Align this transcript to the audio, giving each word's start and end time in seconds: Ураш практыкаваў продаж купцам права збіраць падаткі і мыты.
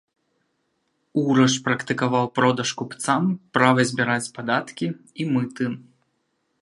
Ураш 1.23 1.53
практыкаваў 1.67 2.25
продаж 2.37 2.69
купцам 2.79 3.29
права 3.59 3.81
збіраць 3.91 4.31
падаткі 4.39 4.87
і 5.11 5.23
мыты. 5.37 5.65